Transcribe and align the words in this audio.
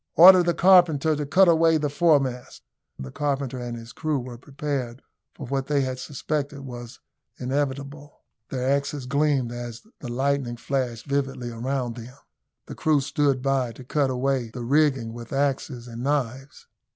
"Order 0.15 0.41
the 0.41 0.55
carpenter 0.55 1.15
to 1.15 1.27
cut 1.27 1.47
away 1.47 1.77
the 1.77 1.87
foremast." 1.87 2.63
The 2.97 3.11
carpenter 3.11 3.59
and 3.59 3.77
his 3.77 3.93
crew 3.93 4.17
were 4.17 4.39
prepared 4.39 5.03
for 5.35 5.45
what 5.45 5.67
they 5.67 5.81
had 5.81 5.99
suspected 5.99 6.61
was 6.61 6.99
inevitable. 7.37 8.21
Their 8.49 8.67
axes 8.67 9.05
gleamed 9.05 9.51
as 9.51 9.83
the 9.99 10.11
lightning 10.11 10.57
flashed 10.57 11.05
vividly 11.05 11.51
around 11.51 11.97
them. 11.97 12.17
The 12.65 12.73
crew 12.73 12.99
stood 13.01 13.43
by 13.43 13.73
to 13.73 13.83
cut 13.83 14.09
away 14.09 14.49
the 14.49 14.63
rigging 14.63 15.13
with 15.13 15.31
axes 15.31 15.87
and 15.87 16.01
knives. 16.01 16.65